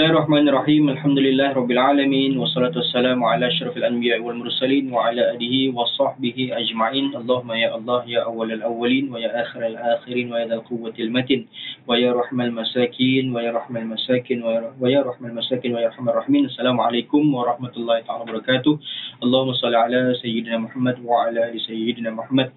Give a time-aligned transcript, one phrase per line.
[0.00, 5.76] الله الرحمن الرحيم الحمد لله رب العالمين والصلاة والسلام على أشرف الأنبياء والمرسلين وعلى آله
[5.76, 11.46] وصحبه أجمعين اللهم يا الله يا أول الأولين ويا آخر الآخرين ويا ذا القوة المتين
[11.86, 14.42] ويا رحم المساكين ويا رحم المساكين
[14.80, 18.78] ويا رحم المساكين ويا رحم الرحمين السلام عليكم ورحمة الله تعالى وبركاته
[19.22, 22.48] اللهم صل على سيدنا محمد وعلى سيدنا محمد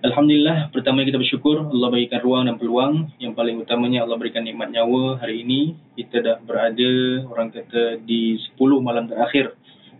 [0.00, 3.12] Alhamdulillah, pertama kita bersyukur Allah berikan ruang dan peluang.
[3.20, 5.76] Yang paling utamanya Allah berikan nikmat nyawa hari ini.
[5.92, 9.52] Kita dah berada, orang kata, di 10 malam terakhir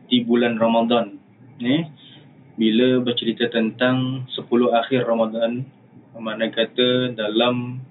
[0.09, 1.21] di bulan Ramadan.
[1.61, 1.85] Eh?
[2.57, 5.69] Bila bercerita tentang 10 akhir Ramadan,
[6.17, 7.85] mana kata dalam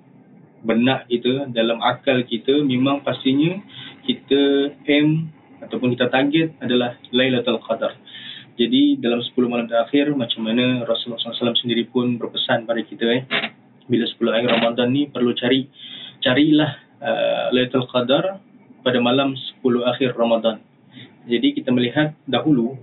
[0.65, 3.61] benak kita, dalam akal kita, memang pastinya
[4.09, 5.29] kita aim
[5.61, 7.93] ataupun kita target adalah Lailatul Qadar.
[8.59, 13.23] Jadi dalam 10 malam terakhir macam mana Rasulullah SAW sendiri pun berpesan pada kita eh
[13.87, 15.63] bila 10 akhir Ramadan ni perlu cari
[16.19, 16.67] carilah
[16.99, 18.43] uh, Lailatul Qadar
[18.83, 19.31] pada malam
[19.63, 20.59] 10 akhir Ramadan.
[21.23, 22.75] Jadi kita melihat dahulu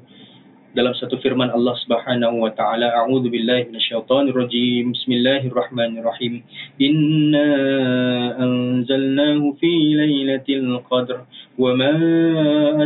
[0.76, 6.44] dalam satu firman Allah Subhanahu wa taala a'udzu billahi minasyaitonir rajim bismillahirrahmanirrahim
[6.76, 7.48] inna
[8.36, 11.24] anzalnahu fi lailatul qadr
[11.56, 11.96] وما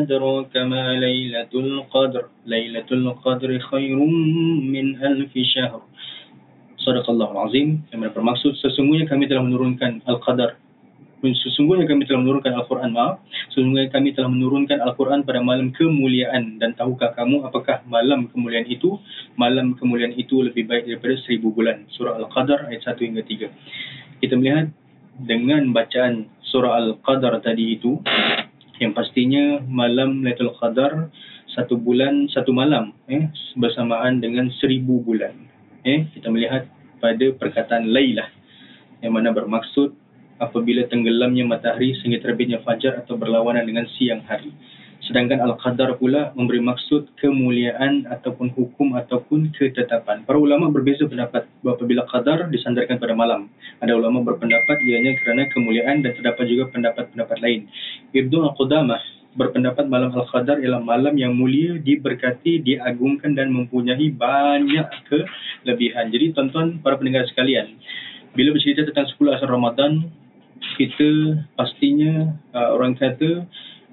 [0.06, 3.98] أدراك ما ليلة القدر ليلة القدر خير
[4.62, 5.80] من ألف شهر
[6.78, 10.54] صدق الله العظيم yang bermaksud sesungguhnya kami telah menurunkan Al-Qadar
[11.20, 13.20] sesungguhnya kami telah menurunkan Al-Quran maaf.
[13.52, 16.56] Sesungguhnya kami telah menurunkan Al-Quran pada malam kemuliaan.
[16.56, 18.96] Dan tahukah kamu apakah malam kemuliaan itu?
[19.36, 21.84] Malam kemuliaan itu lebih baik daripada seribu bulan.
[21.92, 24.68] Surah Al-Qadar ayat 1 hingga 3 kita melihat
[25.20, 28.00] dengan bacaan surah Al-Qadar tadi itu
[28.80, 31.08] yang pastinya malam Lailatul Qadar
[31.50, 35.34] satu bulan satu malam eh bersamaan dengan seribu bulan.
[35.84, 36.68] Eh kita melihat
[37.00, 38.28] pada perkataan Lailah
[39.00, 39.96] yang mana bermaksud
[40.40, 44.50] apabila tenggelamnya matahari sehingga terbitnya fajar atau berlawanan dengan siang hari
[45.10, 50.28] Sedangkan Al-Qadar pula memberi maksud kemuliaan ataupun hukum ataupun ketetapan.
[50.28, 53.48] Para ulama berbeza pendapat bahawa apabila Qadar disandarkan pada malam.
[53.80, 57.66] Ada ulama berpendapat ianya kerana kemuliaan dan terdapat juga pendapat-pendapat lain.
[58.12, 59.00] Ibnu Al-Qudamah
[59.40, 66.12] berpendapat malam Al-Qadar ialah malam yang mulia, diberkati, diagungkan dan mempunyai banyak kelebihan.
[66.12, 67.72] Jadi tuan-tuan para pendengar sekalian,
[68.36, 70.12] bila bercerita tentang 10 asal Ramadan,
[70.76, 73.44] kita pastinya uh, orang kata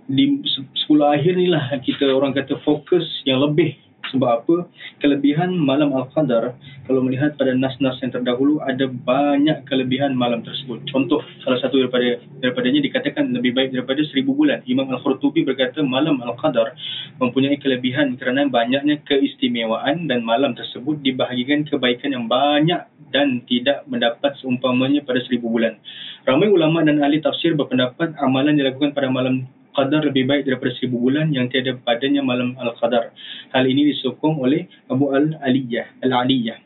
[0.07, 3.75] di 10 akhir ni lah kita orang kata fokus yang lebih
[4.13, 4.56] sebab apa?
[5.03, 6.56] Kelebihan malam Al-Qadar
[6.88, 10.88] kalau melihat pada nas-nas yang terdahulu ada banyak kelebihan malam tersebut.
[10.88, 14.63] Contoh salah satu daripada daripadanya dikatakan lebih baik daripada seribu bulan.
[14.68, 16.75] Imam Al-Qurtubi berkata malam Al-Qadar
[17.19, 24.35] mempunyai kelebihan kerana banyaknya keistimewaan dan malam tersebut dibahagikan kebaikan yang banyak dan tidak mendapat
[24.39, 25.79] seumpamanya pada seribu bulan.
[26.28, 30.97] Ramai ulama dan ahli tafsir berpendapat amalan dilakukan pada malam Qadar lebih baik daripada seribu
[30.97, 33.13] bulan yang tiada padanya malam Al-Qadar.
[33.53, 36.01] Hal ini disokong oleh Abu Al-Aliyah.
[36.01, 36.57] Al-Aliyah.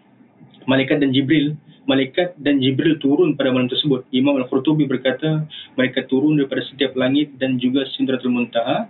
[0.64, 4.06] Malaikat dan Jibril Malaikat dan Jibril turun pada malam tersebut.
[4.14, 8.86] Imam Al-Qurtubi berkata, mereka turun daripada setiap langit dan juga Sindratul Muntaha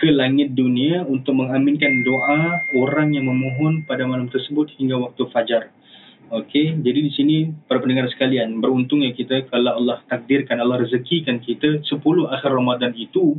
[0.00, 5.74] ke langit dunia untuk mengaminkan doa orang yang memohon pada malam tersebut hingga waktu fajar.
[6.30, 7.36] Okey, jadi di sini
[7.66, 11.90] para pendengar sekalian, beruntungnya kita kalau Allah takdirkan, Allah rezekikan kita 10
[12.30, 13.34] akhir Ramadan itu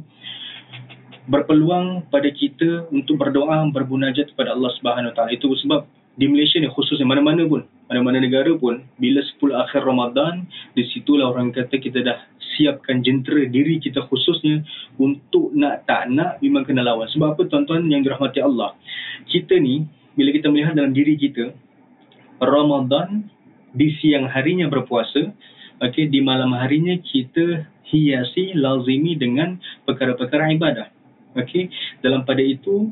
[1.24, 5.32] berpeluang pada kita untuk berdoa, berbunajat kepada Allah Subhanahu Taala.
[5.32, 5.88] Itu sebab
[6.20, 10.44] di Malaysia ni khususnya mana-mana pun, mana-mana negara pun, bila 10 akhir Ramadan,
[10.76, 12.20] di situlah orang kata kita dah
[12.60, 14.68] siapkan jentera diri kita khususnya
[15.00, 17.08] untuk nak tak nak memang kena lawan.
[17.08, 18.76] Sebab apa tuan-tuan yang dirahmati Allah?
[19.32, 19.88] Kita ni,
[20.20, 21.56] bila kita melihat dalam diri kita,
[22.42, 23.30] Ramadan
[23.72, 25.30] di siang harinya berpuasa,
[25.80, 30.90] okey di malam harinya kita hiasi lazimi dengan perkara-perkara ibadah.
[31.38, 31.72] Okey,
[32.04, 32.92] dalam pada itu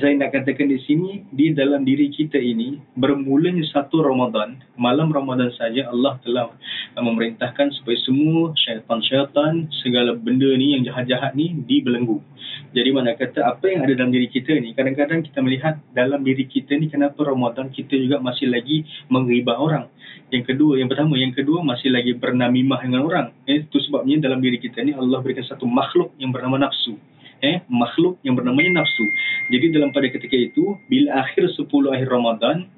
[0.00, 5.52] saya nak katakan di sini di dalam diri kita ini bermulanya satu Ramadan malam Ramadan
[5.52, 6.48] saja Allah telah
[6.96, 12.24] memerintahkan supaya semua syaitan-syaitan segala benda ni yang jahat-jahat ni dibelenggu.
[12.72, 16.48] Jadi mana kata apa yang ada dalam diri kita ni kadang-kadang kita melihat dalam diri
[16.48, 19.92] kita ni kenapa Ramadan kita juga masih lagi mengribah orang.
[20.32, 23.26] Yang kedua yang pertama yang kedua masih lagi bernamimah dengan orang.
[23.44, 26.96] Itu sebabnya dalam diri kita ni Allah berikan satu makhluk yang bernama nafsu
[27.42, 29.04] eh makhluk yang bernamanya nafsu.
[29.50, 32.70] Jadi dalam pada ketika itu bila akhir 10 akhir Ramadan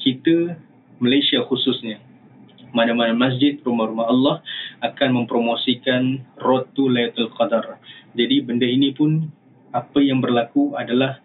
[0.00, 0.56] kita
[0.98, 2.00] Malaysia khususnya
[2.72, 4.36] mana-mana masjid rumah-rumah Allah
[4.80, 7.80] akan mempromosikan Road to Lailatul Qadar.
[8.16, 9.28] Jadi benda ini pun
[9.76, 11.20] apa yang berlaku adalah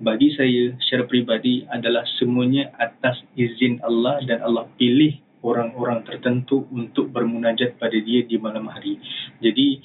[0.00, 7.12] bagi saya secara peribadi adalah semuanya atas izin Allah dan Allah pilih orang-orang tertentu untuk
[7.12, 8.96] bermunajat pada dia di malam hari.
[9.40, 9.80] Jadi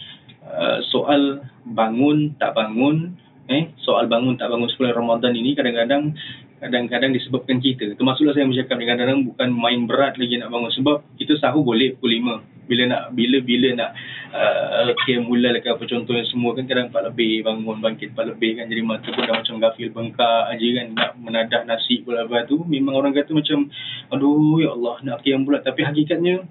[0.49, 6.17] uh, soal bangun tak bangun eh soal bangun tak bangun 10 Ramadan ini kadang-kadang
[6.55, 7.93] kadang-kadang disebabkan kita.
[7.93, 12.17] Termasuklah saya bercakap kadang-kadang bukan main berat lagi nak bangun sebab kita sahur boleh pukul
[12.17, 12.65] 5.
[12.65, 13.91] Bila nak bila bila nak
[14.33, 18.57] uh, qiyam mula ke apa contohnya semua kan kadang 4 lebih bangun bangkit 4 lebih
[18.57, 22.49] kan jadi mata pun dah macam gafil bengkak aja kan nak menadah nasi pula apa
[22.49, 23.69] tu memang orang kata macam
[24.09, 26.41] aduh ya Allah nak qiyam pula tapi hakikatnya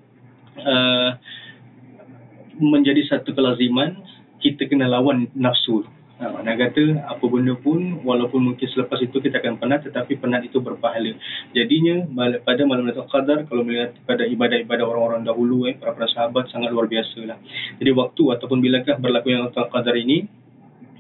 [0.63, 1.19] uh,
[2.59, 3.99] menjadi satu kelaziman
[4.43, 9.43] kita kena lawan nafsu Ha, nak kata apa benda pun walaupun mungkin selepas itu kita
[9.43, 11.11] akan penat tetapi penat itu berpahala.
[11.51, 12.07] Jadinya
[12.47, 16.71] pada malam Lailatul Qadar kalau melihat pada ibadah-ibadah orang-orang dahulu eh para para sahabat sangat
[16.71, 17.39] luar biasa lah.
[17.83, 20.31] Jadi waktu ataupun bilakah berlaku yang Lailatul Qadar ini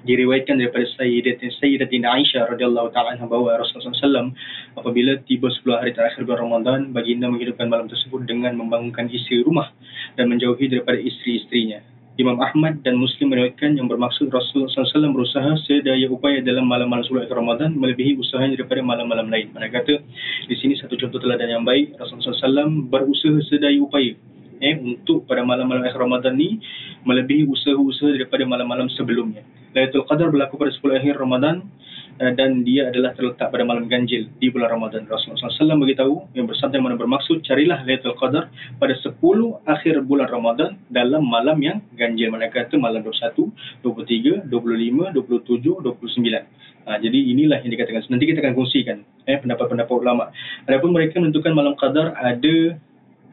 [0.04, 4.30] diriwayatkan daripada Sayyidatina Sayyidatina Aisyah radhiyallahu taala anha bahawa Rasulullah SAW
[4.76, 9.72] apabila tiba 10 hari terakhir bulan Ramadan baginda menghidupkan malam tersebut dengan membangunkan isteri rumah
[10.20, 11.80] dan menjauhi daripada isteri-isterinya
[12.14, 17.34] Imam Ahmad dan Muslim meriwayatkan yang bermaksud Rasulullah SAW berusaha sedaya upaya dalam malam-malam akhir
[17.34, 19.50] Ramadan melebihi usahanya daripada malam-malam lain.
[19.50, 19.98] Mana kata
[20.46, 24.14] di sini satu contoh teladan yang baik Rasulullah SAW berusaha sedaya upaya
[24.62, 26.62] eh, untuk pada malam-malam akhir Ramadan ni
[27.02, 29.42] melebihi usaha-usaha daripada malam-malam sebelumnya.
[29.74, 31.66] Lailatul Qadar berlaku pada 10 akhir Ramadan
[32.14, 35.02] Eh, dan dia adalah terletak pada malam ganjil di bulan Ramadan.
[35.10, 39.18] Rasulullah SAW beritahu yang bersabda yang mana bermaksud carilah Lailatul Qadar pada 10
[39.66, 42.30] akhir bulan Ramadan dalam malam yang ganjil.
[42.30, 43.50] Mana kata malam 21,
[43.82, 46.86] 23, 25, 27, 29.
[46.86, 48.06] Ha, jadi inilah yang dikatakan.
[48.06, 50.30] Nanti kita akan kongsikan eh, pendapat-pendapat ulama.
[50.70, 52.78] Adapun mereka menentukan malam qadar ada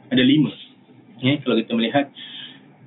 [0.10, 0.50] ada lima.
[1.22, 2.10] Eh, kalau kita melihat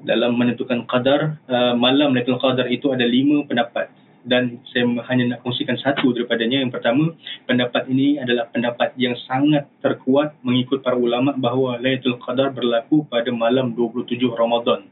[0.05, 3.89] dalam menentukan qadar, uh, malam Lailatul Qadar itu ada lima pendapat
[4.25, 6.65] dan saya hanya nak kongsikan satu daripadanya.
[6.65, 7.13] Yang pertama,
[7.45, 13.29] pendapat ini adalah pendapat yang sangat terkuat mengikut para ulama bahawa Lailatul Qadar berlaku pada
[13.33, 14.89] malam 27 Ramadan.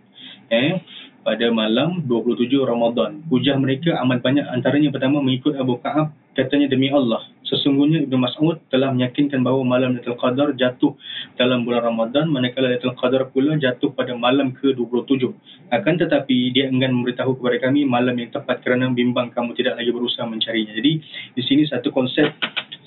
[0.53, 0.85] Eh,
[1.23, 3.23] pada malam 27 Ramadan.
[3.31, 7.23] Hujah mereka amat banyak antaranya pertama mengikut Abu Ka'ab katanya demi Allah.
[7.47, 10.99] Sesungguhnya Ibnu Mas'ud telah meyakinkan bahawa malam Lailatul Qadar jatuh
[11.39, 15.31] dalam bulan Ramadan manakala Lailatul Qadar pula jatuh pada malam ke-27
[15.71, 19.91] akan tetapi dia enggan memberitahu kepada kami malam yang tepat kerana bimbang kamu tidak lagi
[19.95, 20.75] berusaha mencarinya.
[20.75, 20.93] Jadi
[21.39, 22.35] di sini satu konsep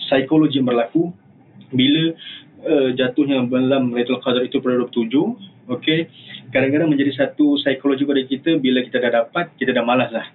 [0.05, 1.13] psikologi yang berlaku.
[1.75, 2.13] Bila
[2.65, 6.05] uh, jatuhnya malam Lailatul Qadar itu pada 27 Okey,
[6.53, 10.29] kadang-kadang menjadi satu psikologi pada kita bila kita dah dapat, kita dah malas lah.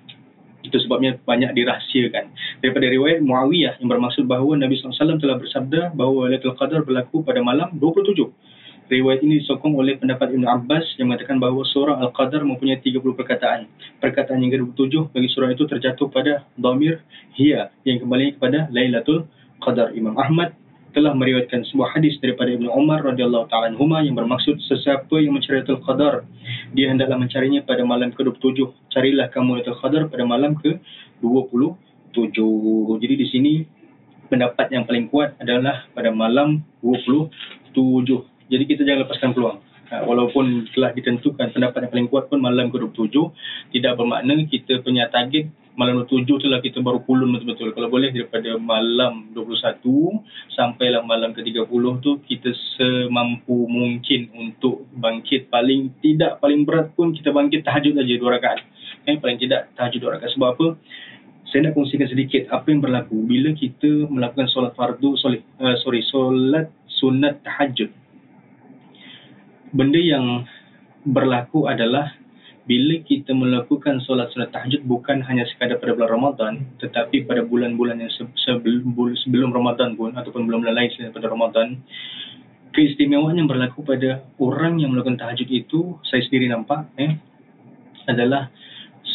[0.67, 2.35] Itu sebabnya banyak dirahsiakan.
[2.59, 7.39] Daripada riwayat Muawiyah yang bermaksud bahawa Nabi SAW telah bersabda bahawa Lailatul Qadar berlaku pada
[7.47, 8.27] malam 27.
[8.91, 13.71] Riwayat ini disokong oleh pendapat Ibn Abbas yang mengatakan bahawa surah Al-Qadar mempunyai 30 perkataan.
[14.03, 17.07] Perkataan yang ke-27 bagi surah itu terjatuh pada Dhamir
[17.39, 19.31] Hiya yang kembali kepada Lailatul
[19.63, 19.95] Qadar.
[19.95, 20.59] Imam Ahmad
[20.91, 25.63] telah meriwayatkan sebuah hadis daripada Ibnu Umar radhiyallahu taala anhuma yang bermaksud sesiapa yang mencari
[25.63, 26.27] Lailatul Qadar
[26.75, 28.67] dia hendaklah mencarinya pada malam ke-27.
[28.91, 32.39] Carilah kamu Lailatul Qadar pada malam ke-27.
[33.01, 33.53] Jadi di sini
[34.31, 37.75] pendapat yang paling kuat adalah pada malam 27
[38.47, 39.59] jadi kita jangan lepaskan peluang
[39.91, 43.17] walaupun telah ditentukan pendapat yang paling kuat pun malam ke-27
[43.75, 47.73] tidak bermakna kita punya target malam 27 tu lah kita baru pulun betul-betul.
[47.73, 49.81] Kalau boleh daripada malam 21
[50.53, 57.33] sampailah malam ke-30 tu kita semampu mungkin untuk bangkit paling tidak paling berat pun kita
[57.33, 58.61] bangkit tahajud aja dua rakaat.
[59.09, 60.31] Eh, paling tidak tahajud dua rakaat.
[60.37, 60.67] Sebab apa?
[61.49, 65.99] Saya nak kongsikan sedikit apa yang berlaku bila kita melakukan solat fardu sorry, uh, sorry
[66.07, 67.91] solat sunat tahajud
[69.71, 70.47] benda yang
[71.07, 72.13] berlaku adalah
[72.69, 77.99] bila kita melakukan solat sunat tahajud bukan hanya sekadar pada bulan Ramadan tetapi pada bulan-bulan
[77.99, 78.13] yang
[78.47, 78.95] sebelum,
[79.27, 81.81] sebelum Ramadan pun ataupun bulan-bulan lain selain pada Ramadan
[82.71, 87.19] keistimewaan yang berlaku pada orang yang melakukan tahajud itu saya sendiri nampak eh,
[88.07, 88.51] adalah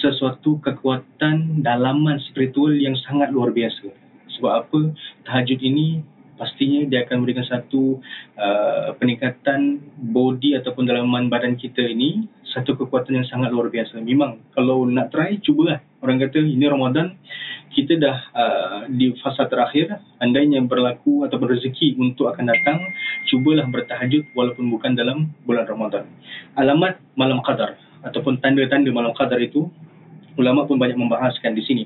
[0.04, 3.90] sesuatu kekuatan dalaman spiritual yang sangat luar biasa.
[4.38, 4.80] Sebab apa?
[5.24, 6.04] Tahajud ini
[6.36, 8.00] pastinya dia akan memberikan satu
[8.36, 9.80] uh, peningkatan
[10.12, 14.00] body ataupun dalaman badan kita ini satu kekuatan yang sangat luar biasa.
[14.00, 15.84] Memang kalau nak try cubalah.
[16.00, 17.18] Orang kata ini Ramadan
[17.76, 22.80] kita dah uh, di fasa terakhir andainya berlaku ataupun rezeki untuk akan datang
[23.28, 26.08] cubalah bertahajud walaupun bukan dalam bulan Ramadan.
[26.56, 27.76] Alamat malam qadar
[28.06, 29.68] ataupun tanda-tanda malam qadar itu
[30.40, 31.84] ulama pun banyak membahaskan di sini.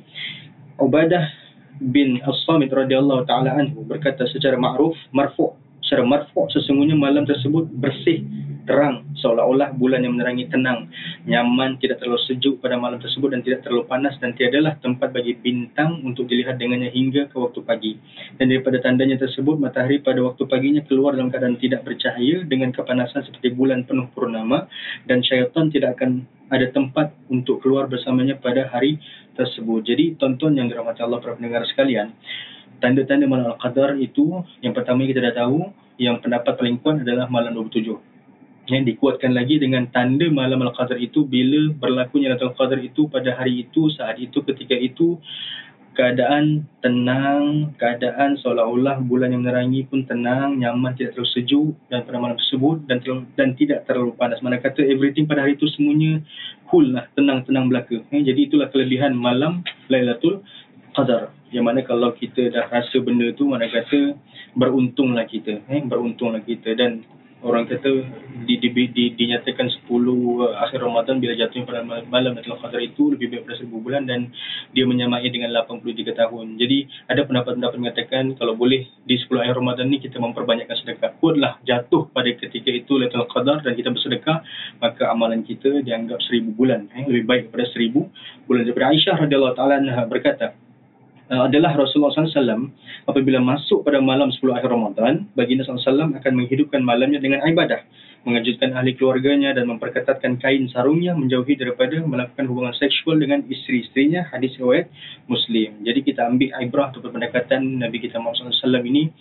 [0.77, 1.48] Ubadah
[1.79, 8.27] bin As-Samit radhiyallahu taala anhu berkata secara ma'ruf marfu' secara marfu' sesungguhnya malam tersebut bersih
[8.69, 10.93] terang seolah-olah bulan yang menerangi tenang.
[11.25, 15.33] Nyaman tidak terlalu sejuk pada malam tersebut dan tidak terlalu panas dan tiadalah tempat bagi
[15.33, 17.97] bintang untuk dilihat dengannya hingga ke waktu pagi.
[18.37, 23.25] Dan daripada tandanya tersebut matahari pada waktu paginya keluar dalam keadaan tidak bercahaya dengan kepanasan
[23.25, 24.69] seperti bulan penuh purnama
[25.09, 28.97] dan syaitan tidak akan ada tempat untuk keluar bersamanya pada hari
[29.39, 29.87] tersebut.
[29.87, 32.11] Jadi tonton yang dirahmati Allah para pendengar sekalian
[32.79, 37.51] tanda-tanda malam Al-Qadar itu yang pertama kita dah tahu yang pendapat paling kuat adalah malam
[37.51, 38.09] 27
[38.69, 43.65] yang dikuatkan lagi dengan tanda malam Al-Qadar itu bila berlakunya Lailatul Qadar itu pada hari
[43.65, 45.17] itu, saat itu, ketika itu
[45.97, 52.17] keadaan tenang, keadaan seolah-olah bulan yang menerangi pun tenang, nyaman, tidak terlalu sejuk dan pada
[52.21, 54.39] malam tersebut dan terlalu, dan tidak terlalu panas.
[54.39, 56.23] Mana kata everything pada hari itu semuanya
[56.71, 57.99] cool lah, tenang-tenang belaka.
[58.15, 60.45] Eh, jadi itulah kelebihan malam Lailatul
[60.95, 61.35] Qadar.
[61.49, 64.15] Yang mana kalau kita dah rasa benda tu, mana kata
[64.53, 65.65] beruntunglah kita.
[65.67, 67.03] Eh, beruntunglah kita dan
[67.39, 68.03] orang kata
[68.43, 73.15] di, di, di, dinyatakan 10 uh, akhir Ramadan bila jatuhnya pada malam Lailatul Qadar itu
[73.15, 74.31] lebih baik pada 1000 bulan dan
[74.75, 76.59] dia menyamai dengan 83 tahun.
[76.59, 76.77] Jadi
[77.07, 81.15] ada pendapat-pendapat mengatakan kalau boleh di 10 akhir Ramadan ni kita memperbanyakkan sedekah.
[81.23, 84.43] Kuatlah jatuh pada ketika itu Lailatul Qadar dan kita bersedekah
[84.83, 86.91] maka amalan kita dianggap 1000 bulan.
[86.91, 88.03] Eh, lebih baik daripada 1000
[88.47, 88.61] bulan.
[88.67, 89.77] Daripada Aisyah radhiyallahu taala
[90.11, 90.68] berkata
[91.29, 92.69] uh, adalah Rasulullah SAW
[93.05, 97.85] apabila masuk pada malam 10 akhir Ramadan, baginda SAW akan menghidupkan malamnya dengan ibadah,
[98.27, 104.57] mengejutkan ahli keluarganya dan memperketatkan kain sarungnya menjauhi daripada melakukan hubungan seksual dengan isteri-isterinya, hadis
[104.59, 104.91] riwayat
[105.31, 105.79] Muslim.
[105.85, 109.13] Jadi kita ambil ibrah atau pendekatan Nabi kita Muhammad SAW ini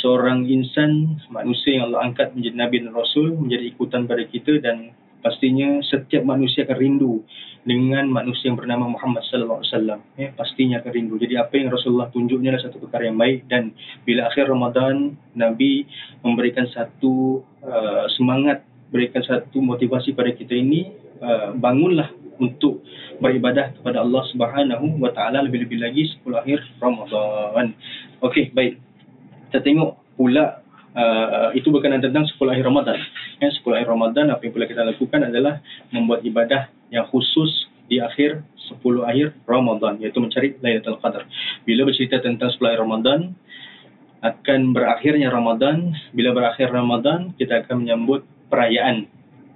[0.00, 4.96] seorang insan manusia yang Allah angkat menjadi Nabi dan Rasul menjadi ikutan pada kita dan
[5.20, 7.20] pastinya setiap manusia akan rindu
[7.60, 10.00] dengan manusia yang bernama Muhammad sallallahu alaihi wasallam.
[10.16, 11.14] Ya pastinya akan rindu.
[11.20, 13.76] Jadi apa yang Rasulullah tunjuknya adalah satu perkara yang baik dan
[14.08, 15.84] bila akhir Ramadan Nabi
[16.24, 20.90] memberikan satu uh, semangat berikan satu motivasi pada kita ini
[21.20, 22.80] uh, bangunlah untuk
[23.20, 27.76] beribadah kepada Allah Subhanahu wa taala lebih-lebih lagi 10 akhir Ramadan.
[28.24, 28.80] Okey baik.
[29.52, 30.59] Kita tengok pula
[30.94, 32.98] uh, itu berkenaan tentang 10 akhir Ramadan.
[33.38, 35.62] Ya, 10 akhir Ramadan apa yang pula kita lakukan adalah
[35.94, 41.26] membuat ibadah yang khusus di akhir 10 akhir Ramadan iaitu mencari Lailatul Qadar.
[41.66, 43.20] Bila bercerita tentang 10 akhir Ramadan
[44.20, 49.10] akan berakhirnya Ramadan, bila berakhir Ramadan kita akan menyambut perayaan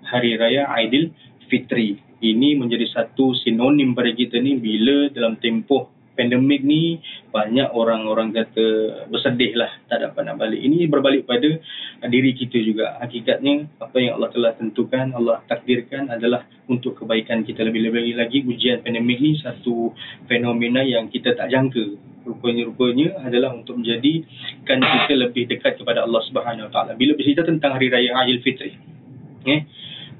[0.05, 1.15] Hari Raya Aidil
[1.47, 2.01] Fitri.
[2.25, 7.03] Ini menjadi satu sinonim pada kita ni bila dalam tempoh pandemik ni
[7.35, 8.67] banyak orang-orang kata
[9.11, 10.63] bersedih lah tak dapat nak balik.
[10.63, 11.51] Ini berbalik pada
[12.07, 12.99] diri kita juga.
[13.03, 17.67] Hakikatnya apa yang Allah telah tentukan, Allah takdirkan adalah untuk kebaikan kita.
[17.67, 19.93] Lebih-lebih lagi ujian pandemik ni satu
[20.31, 21.99] fenomena yang kita tak jangka.
[22.25, 26.97] Rupanya-rupanya adalah untuk menjadikan kita lebih dekat kepada Allah Subhanahu Taala.
[26.97, 28.73] Bila bercerita tentang Hari Raya Aidilfitri.
[29.45, 29.61] Eh,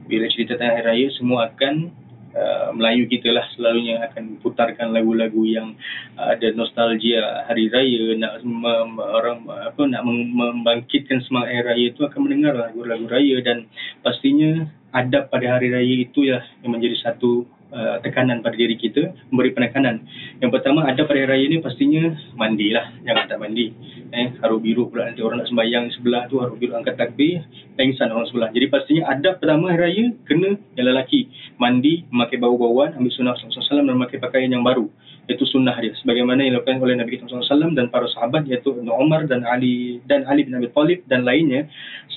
[0.05, 2.04] bila cerita tentang Hari Raya semua akan
[2.35, 5.79] Uh, Melayu kita lah selalunya akan putarkan lagu-lagu yang
[6.19, 12.03] uh, ada nostalgia hari raya nak mem, orang apa nak membangkitkan semangat hari raya itu
[12.03, 13.71] akan mendengar lagu-lagu raya dan
[14.03, 19.11] pastinya adab pada hari raya itu ya yang menjadi satu uh, tekanan pada diri kita
[19.35, 20.07] memberi penekanan.
[20.39, 23.75] Yang pertama ada pada hari raya ni pastinya mandilah jangan tak mandi.
[24.15, 25.11] Eh haru biru pula.
[25.11, 27.43] Nanti orang nak sembahyang sebelah tu haru biru angkat takbir
[27.75, 28.49] pengsan orang sebelah.
[28.55, 31.27] Jadi pastinya ada pertama hari raya kena yang lelaki.
[31.59, 34.87] Mandi memakai bau-bauan ambil sunnah Rasulullah SAW dan memakai pakaian yang baru.
[35.25, 35.97] Itu sunnah dia.
[36.05, 40.29] Sebagaimana yang dilakukan oleh Nabi Muhammad SAW dan para sahabat iaitu Umar dan Ali dan
[40.29, 41.67] Ali bin Abi Thalib dan lainnya.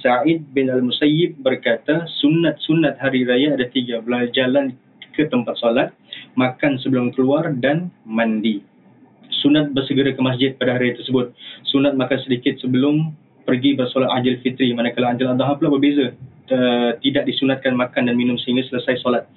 [0.03, 4.03] Sa'id bin Al-Musayyib berkata sunat-sunat hari raya ada tiga
[4.35, 4.75] jalan
[5.17, 5.89] ke tempat solat
[6.37, 8.61] makan sebelum keluar dan mandi
[9.41, 11.31] sunat bersegera ke masjid pada hari tersebut.
[11.69, 13.13] Sunat makan sedikit sebelum
[13.47, 14.73] pergi bersolat Ajil Fitri.
[14.73, 16.13] Manakala Ajil Adha pula berbeza.
[16.47, 19.27] Uh, tidak disunatkan makan dan minum sehingga selesai solat.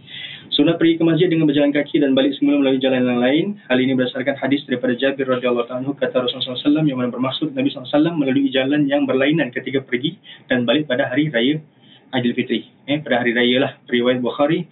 [0.54, 3.46] Sunat pergi ke masjid dengan berjalan kaki dan balik semula melalui jalan yang lain.
[3.66, 7.66] Hal ini berdasarkan hadis daripada Jabir radhiyallahu anhu kata Rasulullah SAW yang mana bermaksud Nabi
[7.74, 11.58] SAW melalui jalan yang berlainan ketika pergi dan balik pada hari raya
[12.14, 12.70] Aidil Fitri.
[12.86, 13.72] Eh, pada hari raya lah.
[13.90, 14.70] Riwayat Bukhari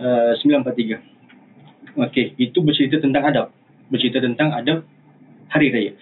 [0.00, 1.94] uh, 943.
[1.94, 3.46] Okey, itu bercerita tentang adab
[3.88, 4.84] bercerita tentang adab
[5.52, 5.92] hari raya.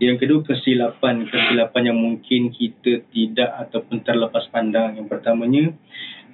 [0.00, 4.96] Yang kedua kesilapan kesilapan yang mungkin kita tidak ataupun terlepas pandang.
[4.96, 5.64] Yang pertamanya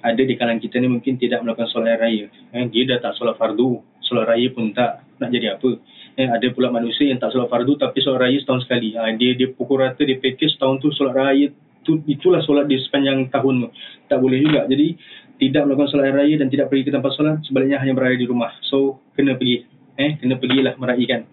[0.05, 2.29] ada di kalangan kita ni mungkin tidak melakukan solat raya.
[2.53, 5.81] Eh, dia dah tak solat fardu, solat raya pun tak nak jadi apa.
[6.17, 8.93] Eh, ada pula manusia yang tak solat fardu tapi solat raya setahun sekali.
[8.93, 11.47] Ha, dia dia pukul rata dia package setahun tu solat raya
[11.81, 13.69] tu itulah solat di sepanjang tahun tu.
[14.05, 14.69] Tak boleh juga.
[14.69, 14.95] Jadi
[15.37, 18.53] tidak melakukan solat raya dan tidak pergi ke tempat solat, sebaliknya hanya berada di rumah.
[18.65, 19.65] So, kena pergi.
[19.97, 21.25] Eh, kena pergilah meraihkan.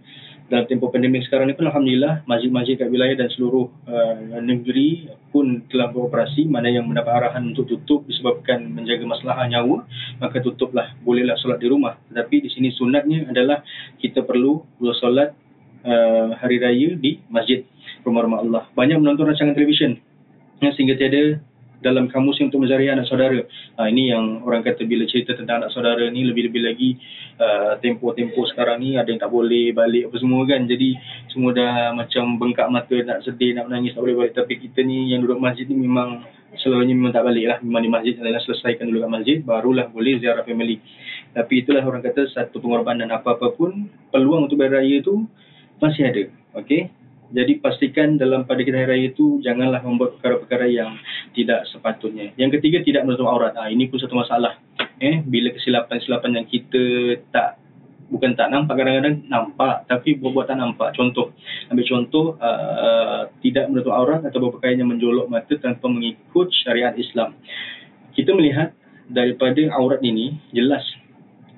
[0.45, 5.65] Dalam tempoh pandemik sekarang ni pun Alhamdulillah, masjid-masjid kat wilayah dan seluruh uh, negeri pun
[5.73, 6.45] telah beroperasi.
[6.45, 9.89] Mana yang mendapat arahan untuk tutup disebabkan menjaga masalah nyawa,
[10.21, 10.93] maka tutuplah.
[11.01, 11.97] Bolehlah solat di rumah.
[12.13, 13.65] Tetapi di sini sunatnya adalah
[13.97, 15.33] kita perlu bersolat
[15.81, 17.65] uh, hari raya di masjid
[18.05, 18.63] rumah-rumah Allah.
[18.77, 19.97] Banyak menonton rancangan televisyen
[20.61, 21.41] sehingga tiada
[21.85, 23.45] dalam kamus untuk mencari anak saudara.
[23.77, 26.97] Ha, ini yang orang kata bila cerita tentang anak saudara ni lebih-lebih lagi
[27.37, 30.65] uh, tempo-tempo sekarang ni ada yang tak boleh balik apa semua kan.
[30.65, 30.97] Jadi
[31.29, 34.33] semua dah macam bengkak mata nak sedih, nak menangis tak boleh balik.
[34.33, 36.25] Tapi kita ni yang duduk masjid ni memang
[36.57, 37.59] selalunya memang tak balik lah.
[37.61, 40.81] Memang di masjid adalah selesaikan dulu kat masjid barulah boleh ziarah family.
[41.37, 45.29] Tapi itulah orang kata satu pengorbanan apa-apa pun peluang untuk berraya tu
[45.85, 46.25] masih ada.
[46.65, 47.04] Okay.
[47.35, 50.95] Jadi pastikan dalam pada kita hari raya itu janganlah membuat perkara-perkara yang
[51.35, 52.31] tidak sepatutnya.
[52.39, 53.59] Yang ketiga tidak menutup aurat.
[53.59, 54.55] Ha, ini pun satu masalah.
[55.03, 56.83] Eh, bila kesilapan-kesilapan yang kita
[57.35, 57.59] tak
[58.07, 60.95] bukan tak nampak kadang-kadang nampak tapi buat-buat tak nampak.
[60.95, 61.35] Contoh,
[61.75, 67.35] ambil contoh uh, tidak menutup aurat atau berpakaian yang menjolok mata tanpa mengikut syariat Islam.
[68.15, 68.71] Kita melihat
[69.11, 70.87] daripada aurat ini jelas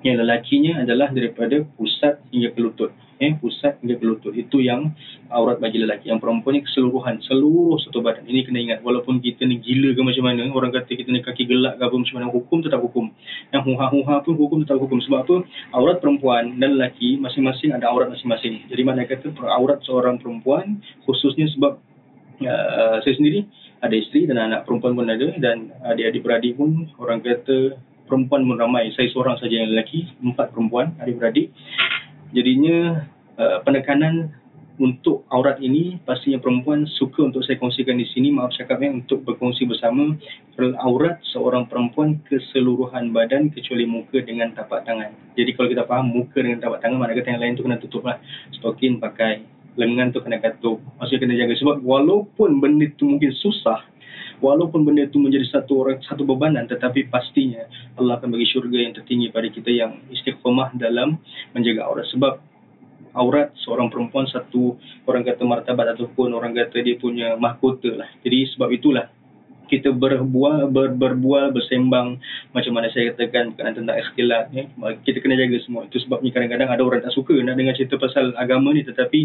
[0.05, 2.91] yang lelakinya adalah daripada pusat hingga ke lutut.
[3.17, 4.33] Eh pusat hingga ke lutut.
[4.37, 4.93] Itu yang
[5.33, 6.13] aurat bagi lelaki.
[6.13, 8.29] Yang perempuan ni keseluruhan seluruh satu badan.
[8.29, 11.49] Ini kena ingat walaupun kita ni gila ke macam mana orang kata kita ni kaki
[11.49, 13.09] gelak ke apa macam mana hukum tetap hukum.
[13.49, 15.01] Yang huha-huha pun hukum tetap hukum.
[15.01, 15.35] Sebab apa?
[15.73, 18.69] Aurat perempuan dan lelaki masing-masing ada aurat masing-masing.
[18.69, 20.77] Jadi mana kata aurat seorang perempuan
[21.09, 21.81] khususnya sebab
[22.45, 23.49] uh, saya sendiri
[23.81, 27.77] ada isteri dan anak perempuan pun ada dan adik-adik beradik pun orang kata
[28.07, 28.89] perempuan pun ramai.
[28.95, 31.51] Saya seorang saja yang lelaki empat perempuan adik-beradik.
[32.31, 34.31] Jadinya uh, penekanan
[34.77, 39.65] untuk aurat ini pastinya perempuan suka untuk saya kongsikan di sini maaf cakapnya untuk berkongsi
[39.65, 40.13] bersama
[40.85, 45.09] aurat seorang perempuan keseluruhan badan kecuali muka dengan tapak tangan.
[45.33, 48.05] Jadi kalau kita faham muka dengan tapak tangan mana kata yang lain tu kena tutup
[48.05, 48.21] lah.
[48.61, 49.41] Stokin pakai
[49.81, 50.77] lengan tu kena katup.
[51.01, 53.81] Maksudnya kena jaga sebab walaupun benda tu mungkin susah
[54.39, 57.65] walaupun benda itu menjadi satu orang satu bebanan tetapi pastinya
[57.97, 61.17] Allah akan bagi syurga yang tertinggi pada kita yang istiqomah dalam
[61.57, 62.05] menjaga aurat.
[62.13, 62.33] Sebab
[63.17, 64.77] aurat seorang perempuan satu
[65.09, 68.09] orang kata martabat ataupun orang kata dia punya mahkota lah.
[68.21, 69.09] Jadi sebab itulah
[69.67, 72.21] kita berbual ber, berbual bersembang.
[72.55, 74.63] Macam mana saya katakan berkenaan tentang ikhtilat ya.
[75.03, 75.85] kita kena jaga semua.
[75.89, 78.87] Itu sebabnya kadang-kadang ada orang tak suka nak dengar cerita pasal agama ni.
[78.87, 79.19] Tetapi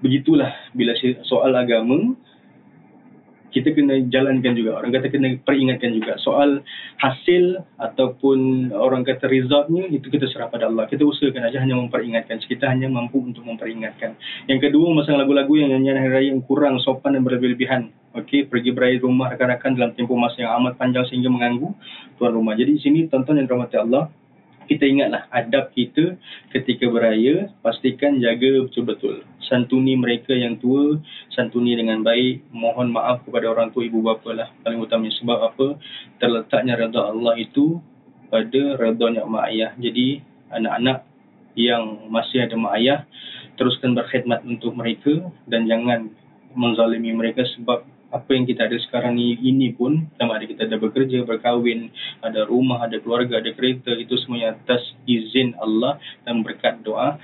[0.00, 0.96] begitulah bila
[1.28, 2.16] soal agama
[3.56, 4.76] kita kena jalankan juga.
[4.76, 6.20] Orang kata kena peringatkan juga.
[6.20, 6.60] Soal
[7.00, 10.84] hasil ataupun orang kata resultnya itu kita serah pada Allah.
[10.84, 12.36] Kita usahakan aja hanya memperingatkan.
[12.44, 14.12] Kita hanya mampu untuk memperingatkan.
[14.44, 17.88] Yang kedua masalah lagu-lagu yang nyanyian hari raya yang kurang sopan dan berlebihan.
[18.12, 21.72] Okey pergi beraya rumah rakan-rakan dalam tempoh masa yang amat panjang sehingga mengganggu
[22.20, 22.52] tuan rumah.
[22.52, 24.12] Jadi di sini tonton yang dirahmati Allah
[24.66, 26.18] kita ingatlah adab kita
[26.50, 29.22] ketika beraya pastikan jaga betul-betul.
[29.46, 30.98] Santuni mereka yang tua
[31.32, 32.42] santuni dengan baik.
[32.50, 34.48] Mohon maaf kepada orang tua ibu bapa lah.
[34.66, 35.66] Paling utamanya sebab apa?
[36.18, 37.78] Terletaknya redha Allah itu
[38.28, 39.70] pada redha mak ayah.
[39.78, 41.06] Jadi anak-anak
[41.56, 43.06] yang masih ada mak ayah
[43.56, 46.12] teruskan berkhidmat untuk mereka dan jangan
[46.52, 50.78] menzalimi mereka sebab apa yang kita ada sekarang ni ini pun sama ada kita ada
[50.78, 51.90] bekerja, berkahwin,
[52.22, 57.18] ada rumah, ada keluarga, ada kereta itu semuanya atas izin Allah dan berkat doa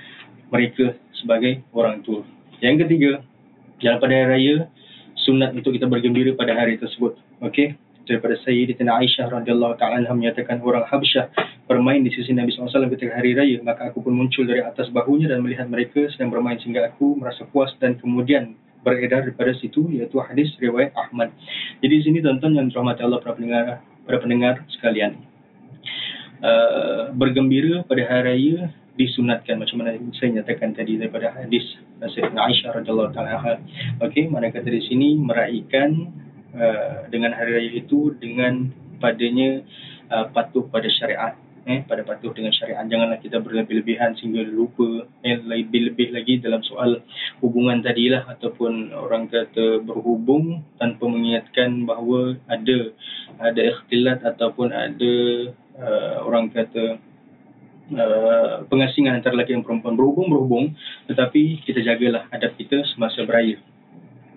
[0.51, 2.27] mereka sebagai orang tua.
[2.59, 3.11] Yang ketiga,
[3.79, 4.55] dalam pada hari raya
[5.23, 7.15] sunat untuk kita bergembira pada hari tersebut.
[7.43, 7.75] Okey.
[8.03, 11.31] Daripada Sayyidatina Aisyah radhiyallahu taala anha menyatakan orang Habsyah
[11.71, 15.31] bermain di sisi Nabi SAW ketika hari raya maka aku pun muncul dari atas bahunya
[15.31, 20.19] dan melihat mereka sedang bermain sehingga aku merasa puas dan kemudian beredar daripada situ iaitu
[20.19, 21.31] hadis riwayat Ahmad.
[21.79, 25.23] Jadi di sini tonton yang dirahmati Allah para pendengar para pendengar sekalian.
[26.43, 31.63] Uh, bergembira pada hari raya disunatkan macam mana saya nyatakan tadi daripada hadis
[32.03, 33.63] Sayyidina Aisyah radhiyallahu taala.
[34.03, 36.11] Okey, mana kata di sini meraihkan
[36.51, 38.67] uh, dengan hari raya itu dengan
[38.99, 39.63] padanya
[40.11, 41.33] uh, patuh pada syariat
[41.65, 42.83] eh, pada patuh dengan syariat.
[42.83, 47.03] Janganlah kita berlebih-lebihan sehingga lupa eh, lebih-lebih lagi dalam soal
[47.39, 52.91] hubungan tadilah ataupun orang kata berhubung tanpa mengingatkan bahawa ada
[53.39, 55.13] ada ikhtilat ataupun ada
[55.79, 56.99] uh, orang kata
[57.83, 60.65] Uh, pengasingan antara lelaki dan perempuan berhubung berhubung
[61.11, 63.59] tetapi kita jagalah adab kita semasa beraya.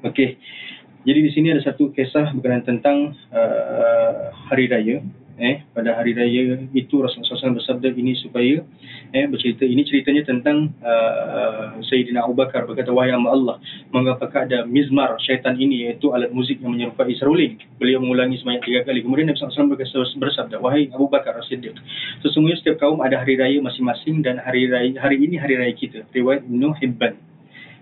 [0.02, 0.34] Okey.
[1.06, 4.98] Jadi di sini ada satu kisah berkenaan tentang uh, hari raya
[5.36, 8.64] eh pada hari raya itu Rasulullah SAW bersabda ini supaya
[9.12, 9.68] eh bercerita.
[9.68, 13.56] Ini ceritanya tentang uh, Sayyidina Abu Bakar berkata wahai hamba Allah
[13.92, 18.80] mengapakah ada mizmar syaitan ini iaitu alat muzik yang menyerupai seruling beliau mengulangi sebanyak tiga
[18.88, 19.04] kali.
[19.04, 21.76] Kemudian Nabi SAW bersabda wahai Abu Bakar As-Siddiq
[22.24, 26.08] sesungguhnya setiap kaum ada hari raya masing-masing dan hari raya hari ini hari raya kita.
[26.16, 27.35] Riwayat Ibn Hibban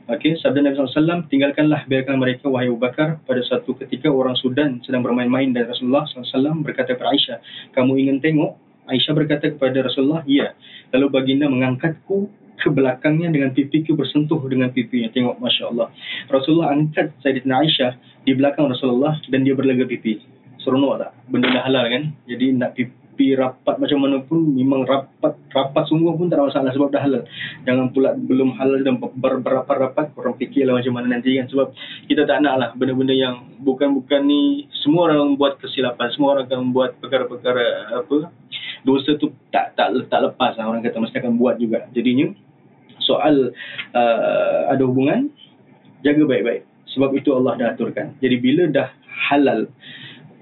[0.04, 4.76] Okey, sabda Nabi SAW, tinggalkanlah biarkan mereka wahai Abu Bakar pada satu ketika orang Sudan
[4.84, 7.38] sedang bermain-main dan Rasulullah SAW berkata kepada Aisyah,
[7.72, 8.52] kamu ingin tengok?
[8.84, 10.52] Aisyah berkata kepada Rasulullah, ya.
[10.92, 12.28] Lalu baginda mengangkatku
[12.60, 15.08] ke belakangnya dengan pipiku bersentuh dengan pipinya.
[15.08, 15.88] Tengok, Masya Allah.
[16.28, 17.92] Rasulullah angkat Sayyidina Aisyah
[18.28, 20.20] di belakang Rasulullah dan dia berlega pipi.
[20.60, 21.16] Seronok tak?
[21.32, 22.12] Benda halal kan?
[22.28, 26.50] Jadi nak pipi pi rapat macam mana pun memang rapat rapat sungguh pun tak ada
[26.50, 27.22] masalah sebab dah halal.
[27.62, 31.46] Jangan pula belum halal dan ber, berapat-rapat orang fikirlah macam mana nanti kan.
[31.48, 31.72] Sebab
[32.10, 36.74] kita tak nak lah benda-benda yang bukan-bukan ni semua orang buat kesilapan semua orang akan
[36.74, 38.28] buat perkara-perkara apa
[38.84, 40.68] dosa tu tak tak tak lepas lah.
[40.68, 41.88] Orang kata mesti akan buat juga.
[41.94, 42.34] Jadinya
[43.00, 43.54] soal
[43.94, 45.30] uh, ada hubungan
[46.04, 46.68] jaga baik-baik.
[46.92, 48.14] Sebab itu Allah dah aturkan.
[48.20, 48.92] Jadi bila dah
[49.30, 49.70] halal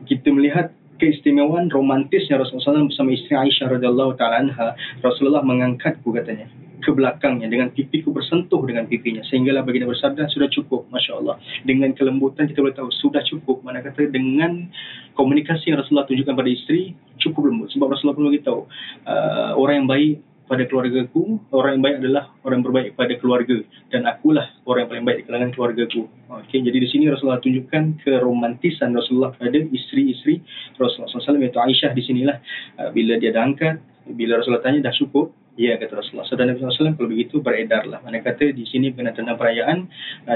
[0.04, 6.46] kita melihat keistimewaan romantisnya Rasulullah SAW bersama isteri Aisyah radhiyallahu taala anha, Rasulullah mengangkatku katanya
[6.82, 9.22] ke belakangnya dengan pipiku bersentuh dengan pipinya.
[9.26, 11.38] Sehinggalah baginda bersabda sudah cukup masya-Allah.
[11.62, 13.62] Dengan kelembutan kita boleh tahu sudah cukup.
[13.62, 14.66] Mana kata dengan
[15.14, 17.70] komunikasi yang Rasulullah tunjukkan pada isteri cukup lembut.
[17.70, 18.60] Sebab Rasulullah pun beritahu
[19.06, 20.14] uh, orang yang baik
[20.52, 23.56] pada keluarga ku, orang yang baik adalah orang yang berbaik pada keluarga.
[23.88, 26.04] Dan akulah orang yang paling baik di kalangan keluarga ku.
[26.28, 30.44] Okey, jadi di sini Rasulullah tunjukkan keromantisan Rasulullah pada isteri-isteri
[30.76, 32.36] Rasulullah SAW iaitu Aisyah di sinilah.
[32.76, 33.80] Uh, bila dia dah angkat,
[34.12, 36.24] bila Rasulullah tanya dah cukup, Ya kata Rasulullah.
[36.24, 38.00] SAW Nabi SAW kalau begitu beredarlah.
[38.00, 39.78] Mana kata di sini berkenaan tentang perayaan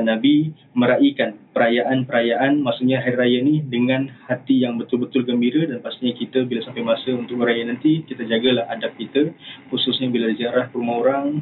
[0.05, 5.64] Nabi meraihkan perayaan-perayaan Maksudnya hari raya ni dengan hati yang betul-betul gembira.
[5.64, 9.33] Dan pastinya kita bila sampai masa untuk beraya nanti Kita jagalah adab kita.
[9.72, 11.40] Khususnya bila ziarah rumah orang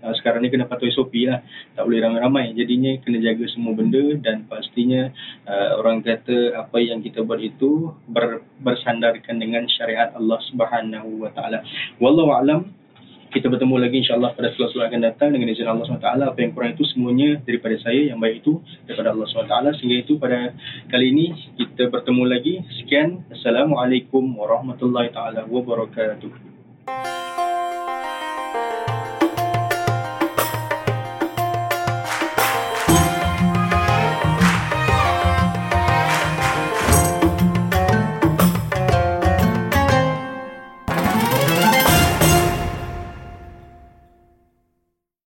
[0.00, 1.44] uh, Sekarang ni kena patuhi SOP lah.
[1.76, 2.56] Tak boleh ramai-ramai.
[2.56, 5.12] Jadinya kena jaga semua benda Dan pastinya
[5.44, 11.36] uh, orang kata apa yang kita buat itu ber, Bersandarkan dengan syariat Allah Subhanahu Wa
[11.36, 11.60] Taala.
[12.00, 12.79] Wallahu'alam
[13.30, 16.02] kita bertemu lagi insyaAllah pada seluruh akan datang dengan izin Allah SWT.
[16.02, 18.58] Apa yang kurang itu semuanya daripada saya yang baik itu
[18.90, 19.54] daripada Allah SWT.
[19.78, 20.50] Sehingga itu pada
[20.90, 22.54] kali ini kita bertemu lagi.
[22.82, 23.22] Sekian.
[23.30, 27.19] Assalamualaikum warahmatullahi taala wabarakatuh